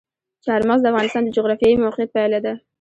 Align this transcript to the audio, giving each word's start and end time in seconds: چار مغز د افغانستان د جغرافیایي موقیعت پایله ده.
چار 0.45 0.61
مغز 0.69 0.81
د 0.83 0.87
افغانستان 0.91 1.21
د 1.25 1.33
جغرافیایي 1.37 1.81
موقیعت 1.83 2.09
پایله 2.15 2.39
ده. 2.45 2.53